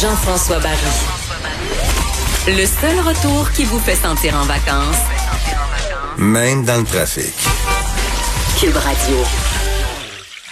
[0.00, 0.76] Jean-François Barry.
[2.48, 5.00] Le seul retour qui vous fait sentir en vacances,
[6.18, 7.34] Même dans le trafic.
[8.60, 9.45] Cube Radio.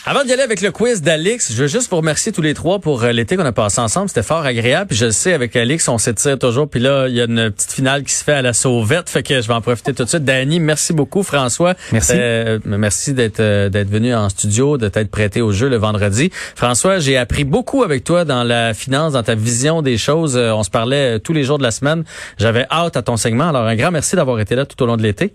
[0.06, 2.78] Avant d'y aller avec le quiz d'Alix, je veux juste vous remercier tous les trois
[2.78, 4.08] pour euh, l'été qu'on a passé ensemble.
[4.10, 4.88] C'était fort agréable.
[4.88, 6.68] Puis je le sais, avec Alix, on s'étire toujours.
[6.68, 9.08] Puis là, il y a une petite finale qui se fait à la sauvette.
[9.08, 10.22] Fait que je vais en profiter tout de suite.
[10.24, 11.22] Danny, merci beaucoup.
[11.22, 12.12] François, Merci.
[12.16, 16.30] euh, merci d'être euh, d'être venu en studio, de t'être prêté au jeu le vendredi.
[16.54, 20.36] François, j'ai appris beaucoup avec toi dans la finance, dans ta vision des choses.
[20.36, 22.04] Euh, on se parlait tous les jours de la semaine.
[22.36, 23.48] J'avais hâte à ton segment.
[23.48, 25.32] Alors, un grand merci d'avoir été là tout au long de l'été.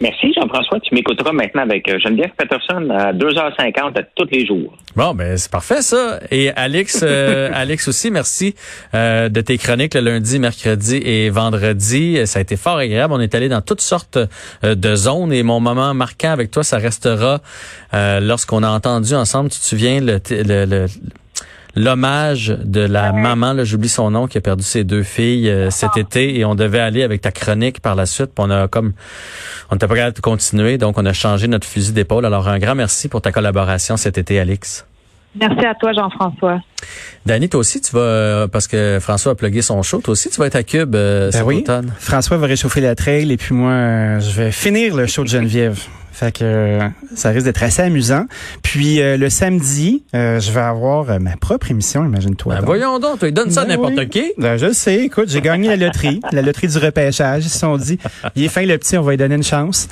[0.00, 0.78] Merci Jean-François.
[0.80, 4.76] Tu m'écouteras maintenant avec euh, Geneviève Peterson à 2h50 à tous les jours.
[4.94, 6.20] Bon, ben c'est parfait ça.
[6.30, 8.54] Et Alex, euh, Alex aussi, merci
[8.94, 12.24] euh, de tes chroniques le lundi, mercredi et vendredi.
[12.26, 13.12] Ça a été fort agréable.
[13.12, 14.18] On est allé dans toutes sortes
[14.64, 17.40] euh, de zones et mon moment marquant avec toi, ça restera
[17.92, 19.50] euh, lorsqu'on a entendu ensemble.
[19.50, 20.86] Tu te souviens le, le- le-
[21.78, 25.70] l'hommage de la maman, là, j'oublie son nom, qui a perdu ses deux filles euh,
[25.70, 28.30] cet été et on devait aller avec ta chronique par la suite.
[28.34, 28.92] Puis on a comme
[29.70, 32.26] on n'était pas capable de continuer, donc on a changé notre fusil d'épaule.
[32.26, 34.84] Alors un grand merci pour ta collaboration cet été, Alix.
[35.38, 36.60] Merci à toi, Jean-François.
[37.26, 40.30] Dani, toi aussi, tu vas, euh, parce que François a plugué son show, toi aussi,
[40.30, 41.58] tu vas être à Cube euh, Ben cet oui.
[41.58, 41.92] automne.
[41.98, 45.28] François va réchauffer la trail et puis moi, euh, je vais finir le show de
[45.28, 45.78] Geneviève.
[46.18, 48.24] Fait que euh, ça risque d'être assez amusant.
[48.62, 52.54] Puis euh, le samedi, euh, je vais avoir euh, ma propre émission, imagine-toi.
[52.54, 52.66] Ben, donc.
[52.66, 54.08] voyons donc, toi, donne ça à Ben n'importe oui.
[54.08, 54.32] qui.
[54.36, 57.46] Ben, je sais, écoute, j'ai gagné la loterie, la loterie du repêchage.
[57.46, 58.00] Ils se sont dit,
[58.34, 59.86] il est fin le petit, on va lui donner une chance.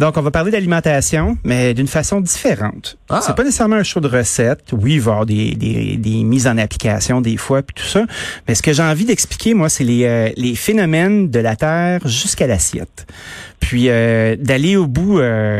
[0.00, 2.98] Donc, on va parler d'alimentation, mais d'une façon différente.
[3.08, 3.20] Ah.
[3.24, 4.72] C'est pas nécessairement un show de recettes.
[4.72, 7.88] Oui, il va y avoir des, des, des mises en application des fois, puis tout
[7.88, 8.04] ça.
[8.48, 12.00] Mais ce que j'ai envie d'expliquer, moi, c'est les, euh, les phénomènes de la Terre
[12.04, 13.06] jusqu'à l'assiette.
[13.60, 15.18] Puis euh, d'aller au bout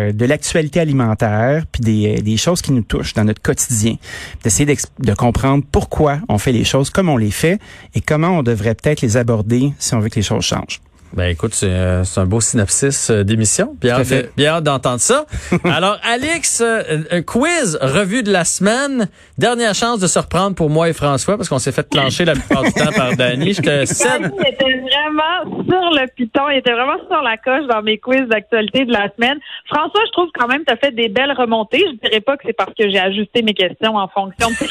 [0.09, 3.97] euh, de l'actualité alimentaire, puis des, des choses qui nous touchent dans notre quotidien,
[4.43, 7.59] d'essayer de comprendre pourquoi on fait les choses comme on les fait
[7.95, 10.81] et comment on devrait peut-être les aborder si on veut que les choses changent.
[11.15, 13.75] Ben écoute, c'est euh, c'est un beau synopsis euh, d'émission.
[13.81, 14.03] Bien
[14.37, 15.25] bien hâte d'entendre ça.
[15.65, 19.09] Alors, Alex, euh, un quiz, revue de la semaine.
[19.39, 22.35] Dernière chance de se reprendre pour moi et François, parce qu'on s'est fait clencher la
[22.35, 23.55] plupart du temps par Dani.
[23.55, 24.23] Je te cède.
[24.23, 28.29] Dani était vraiment sur le piton, il était vraiment sur la coche dans mes quiz
[28.29, 29.39] d'actualité de la semaine.
[29.67, 31.85] François, je trouve quand même que tu as fait des belles remontées.
[31.87, 34.69] Je dirais pas que c'est parce que j'ai ajusté mes questions en fonction de tes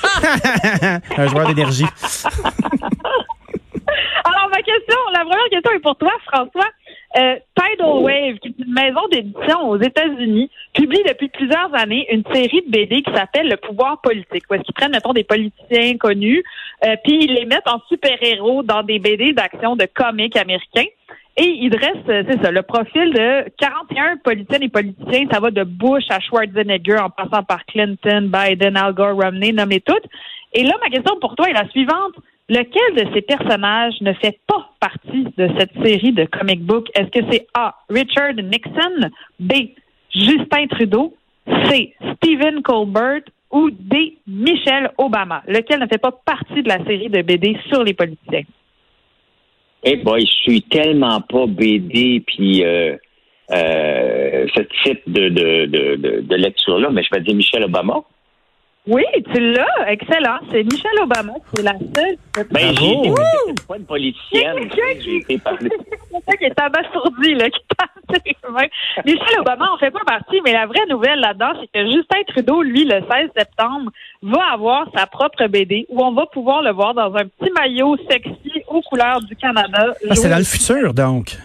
[1.22, 1.86] un joueur d'énergie.
[5.18, 6.70] Ma première question est pour toi, François.
[7.18, 12.24] Euh, Tidal Wave, qui est une maison d'édition aux États-Unis, publie depuis plusieurs années une
[12.32, 16.44] série de BD qui s'appelle Le pouvoir politique, où est-ce qu'ils prennent, des politiciens connus,
[16.86, 20.90] euh, puis ils les mettent en super-héros dans des BD d'action de comics américains.
[21.36, 25.26] Et ils dressent, euh, c'est ça, le profil de 41 politiciennes et politiciens.
[25.32, 29.82] Ça va de Bush à Schwarzenegger, en passant par Clinton, Biden, Al Gore, Romney, nommez
[29.82, 30.06] toutes.
[30.54, 32.14] Et là, ma question pour toi est la suivante.
[32.50, 36.88] Lequel de ces personnages ne fait pas partie de cette série de comic book?
[36.96, 37.76] Est-ce que c'est A.
[37.90, 39.10] Richard Nixon,
[39.40, 39.54] B.
[40.16, 41.14] Justin Trudeau,
[41.66, 41.94] C.
[42.16, 44.18] Stephen Colbert ou D.
[44.28, 45.44] Michelle Obama?
[45.48, 48.44] Lequel ne fait pas partie de la série de BD sur les politiciens?
[49.84, 52.96] Eh boy, je suis tellement pas BD puis euh,
[53.52, 58.04] euh, ce type de, de, de, de lecture-là, mais je vais dire Michelle Obama.
[58.88, 59.04] Oui,
[59.34, 59.90] tu l'as.
[59.92, 60.38] Excellent.
[60.52, 61.34] C'est Michelle Obama.
[61.54, 62.18] C'est la seule.
[62.52, 63.12] Ben, j'ai été
[63.58, 64.56] c'est pas une politicienne.
[64.58, 65.70] Il y a quelqu'un J'ai été parler.
[65.70, 68.68] C'est ça qui est abasourdi, là, qui tape ses mains.
[69.06, 72.62] Michel Obama en fait pas partie, mais la vraie nouvelle là-dedans, c'est que Justin Trudeau,
[72.62, 76.94] lui, le 16 septembre, va avoir sa propre BD où on va pouvoir le voir
[76.94, 79.94] dans un petit maillot sexy aux couleurs du Canada.
[80.10, 81.36] Ah, c'est dans le futur, donc.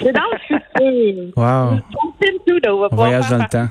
[0.00, 0.60] C'est dans le futur.
[1.36, 1.78] Wow.
[2.20, 3.68] Justin Trudeau va On pouvoir voyage faire dans le temps.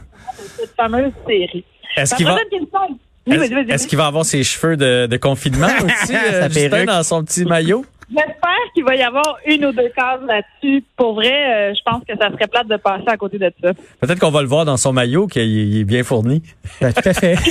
[0.58, 1.64] cette fameuse série.
[1.96, 2.93] Est-ce qu'il va, question.
[3.26, 3.38] Oui,
[3.70, 7.46] est-ce qu'il va avoir ses cheveux de, de confinement aussi, euh, Justin, dans son petit
[7.46, 7.86] maillot?
[8.10, 10.84] J'espère qu'il va y avoir une ou deux cases là-dessus.
[10.98, 13.72] Pour vrai, euh, je pense que ça serait plate de passer à côté de ça.
[14.02, 16.44] Peut-être qu'on va le voir dans son maillot, qu'il il est bien fourni.
[16.82, 17.38] Ben, tout à fait.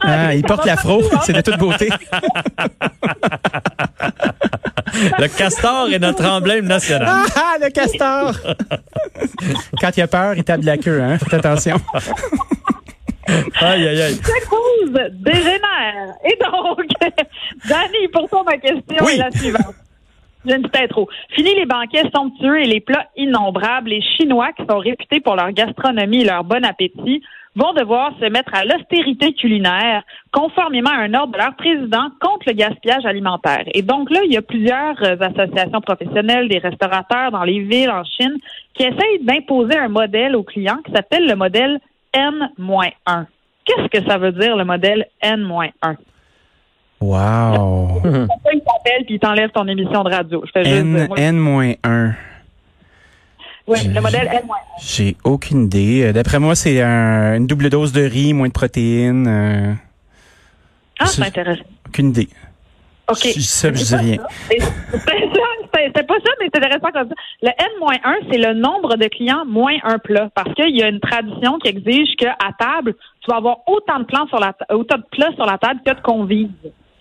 [0.00, 1.88] Ah, il porte l'afro, c'est de toute beauté.
[5.18, 7.26] Le castor est notre emblème national.
[7.36, 8.32] Ah, le castor!
[9.80, 11.18] Quand il a peur, il tape de la queue, hein?
[11.18, 11.80] Faites attention.
[13.28, 14.14] Aïe, aïe, aïe.
[14.16, 16.14] La cause dégénère.
[16.24, 16.80] Et donc,
[17.68, 19.12] Danny, pour toi, ma question Oui.
[19.14, 19.74] est la suivante.
[20.44, 21.08] Je ne sais trop.
[21.30, 23.90] Fini les banquets somptueux et les plats innombrables.
[23.90, 27.22] Les Chinois, qui sont réputés pour leur gastronomie et leur bon appétit,
[27.54, 30.02] vont devoir se mettre à l'austérité culinaire,
[30.32, 33.62] conformément à un ordre de leur président contre le gaspillage alimentaire.
[33.74, 37.90] Et donc là, il y a plusieurs euh, associations professionnelles, des restaurateurs dans les villes
[37.90, 38.36] en Chine,
[38.74, 41.78] qui essayent d'imposer un modèle aux clients qui s'appelle le modèle
[42.14, 43.26] N-1.
[43.64, 45.70] Qu'est-ce que ça veut dire, le modèle N-1?
[47.00, 48.00] Wow.
[48.00, 50.42] Pourquoi il t'appelle puis il t'enlève ton émission de radio?
[50.46, 52.12] Je fais juste N, dire, moi, N-1.
[53.66, 54.48] oui, le modèle N-1.
[54.80, 56.04] J'ai aucune idée.
[56.04, 59.26] Euh, D'après moi, c'est un- une double dose de riz, moins de protéines.
[59.26, 59.72] euh,
[61.00, 61.62] Ah, c'est intéressant.
[61.88, 62.28] aucune idée.
[63.14, 64.18] Je dis ça, je dis rien.
[65.94, 67.14] C'est pas ça, mais c'est intéressant comme ça.
[67.42, 70.30] Le N-1, c'est le nombre de clients moins un plat.
[70.34, 74.04] Parce qu'il y a une tradition qui exige qu'à table, tu vas avoir autant de
[74.04, 76.50] plats sur la, ta- autant de plats sur la table que de convives.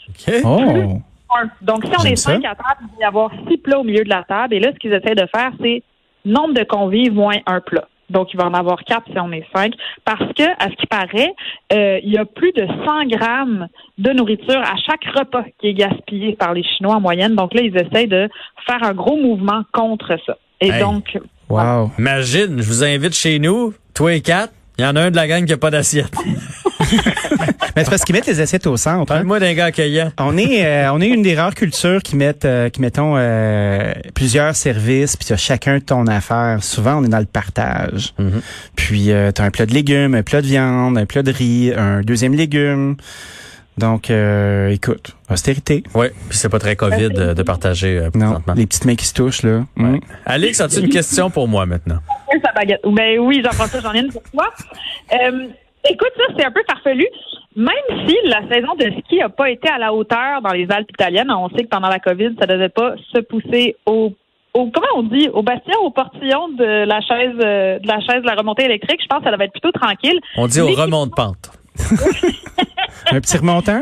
[0.09, 0.33] OK.
[0.43, 1.45] Oh.
[1.61, 2.33] Donc, si on est ça.
[2.33, 4.53] cinq à table, il va y avoir six plats au milieu de la table.
[4.55, 5.83] Et là, ce qu'ils essaient de faire, c'est
[6.25, 7.87] nombre de convives moins un plat.
[8.11, 9.73] Donc, il va en avoir quatre si on est cinq.
[10.05, 11.33] Parce que, à ce qui paraît,
[11.73, 13.67] euh, il y a plus de 100 grammes
[13.97, 17.35] de nourriture à chaque repas qui est gaspillé par les Chinois en moyenne.
[17.35, 18.29] Donc là, ils essayent de
[18.65, 20.37] faire un gros mouvement contre ça.
[20.59, 20.79] Et Hey.
[20.79, 21.17] donc,
[21.49, 21.91] Wow.
[21.99, 24.53] Imagine, je vous invite chez nous, toi et quatre.
[24.77, 26.13] Il y en a un de la gang qui a pas d'assiette.
[27.75, 28.99] Mais c'est parce qu'ils mettent les assiettes au centre.
[29.11, 29.15] hein.
[29.17, 30.11] Parle-moi d'un gars accueillant.
[30.19, 33.93] On est, euh, on est une des rares cultures qui mettent, euh, qui mettons euh,
[34.13, 36.63] plusieurs services, puis tu as chacun ton affaire.
[36.63, 38.13] Souvent, on est dans le partage.
[38.19, 38.41] Mhm.
[38.75, 41.73] Puis tu as un plat de légumes, un plat de viande, un plat de riz,
[41.75, 42.97] un deuxième légume.
[43.77, 45.81] Donc, euh, écoute, austérité.
[45.95, 48.53] Oui, puis c'est pas très COVID de, de partager euh, Non, présentement.
[48.55, 49.61] les petites mains qui se touchent là.
[49.77, 49.97] Mm.
[50.25, 51.99] Alex, as-tu une question pour moi maintenant?
[52.43, 52.81] sa baguette.
[52.85, 54.49] Ben oui, Jean-François, j'en ai une pour toi.
[55.13, 55.47] Euh,
[55.89, 57.05] écoute, ça, c'est un peu farfelu.
[57.55, 60.89] Même si la saison de ski n'a pas été à la hauteur dans les Alpes
[60.91, 64.13] italiennes, on sait que pendant la COVID, ça ne devait pas se pousser au,
[64.53, 68.21] au comment on dit, au bastion, au portillon de la chaise euh, de la chaise
[68.21, 69.01] de la remontée électrique.
[69.01, 70.19] Je pense que ça devait être plutôt tranquille.
[70.37, 71.51] On dit au remont de pente.
[73.11, 73.81] Un petit remontant.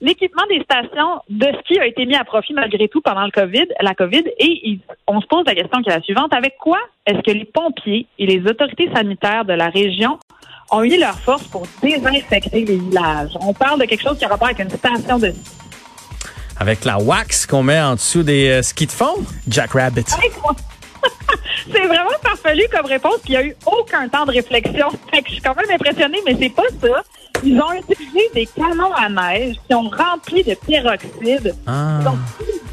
[0.00, 3.66] L'équipement des stations de ski a été mis à profit malgré tout pendant le COVID,
[3.80, 6.34] la COVID, et il- on se pose la question qui est la suivante.
[6.34, 10.18] Avec quoi est-ce que les pompiers et les autorités sanitaires de la région
[10.70, 13.30] ont uni leurs forces pour désinfecter les villages?
[13.40, 15.40] On parle de quelque chose qui a rapport avec une station de ski.
[16.58, 19.14] Avec la wax qu'on met en dessous des euh, skis de fond?
[19.48, 20.04] Jack Rabbit.
[21.72, 24.88] C'est vraiment farfelu comme réponse, puis il n'y a eu aucun temps de réflexion.
[25.12, 27.02] Fait que je suis quand même impressionnée, mais c'est pas ça.
[27.44, 31.54] Ils ont utilisé des canons à neige qui ont rempli de peroxyde.
[31.66, 32.00] Ah.
[32.02, 32.16] Donc,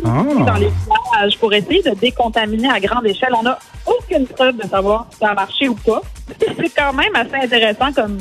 [0.06, 0.44] Oh.
[0.46, 3.34] dans les villages pour essayer de décontaminer à grande échelle.
[3.38, 6.02] On n'a aucune preuve de savoir si ça a marché ou pas.
[6.40, 8.18] C'est quand même assez intéressant comme,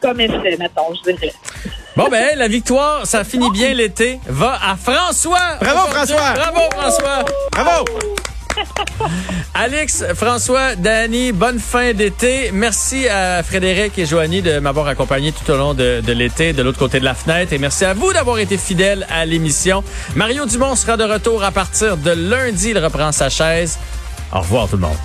[0.00, 1.32] comme essai, mettons, je dirais.
[1.96, 4.20] Bon ben, la victoire, ça finit bien l'été.
[4.26, 5.56] Va à François!
[5.60, 5.88] Bravo.
[5.92, 6.32] François!
[6.34, 7.24] Bravo François!
[7.52, 7.84] Bravo!
[9.54, 12.50] Alex, François, Danny, bonne fin d'été.
[12.52, 16.62] Merci à Frédéric et Joanie de m'avoir accompagné tout au long de, de l'été de
[16.62, 17.52] l'autre côté de la fenêtre.
[17.52, 19.84] Et merci à vous d'avoir été fidèles à l'émission.
[20.14, 22.70] Mario Dumont sera de retour à partir de lundi.
[22.70, 23.78] Il reprend sa chaise.
[24.32, 24.96] Au revoir tout le monde.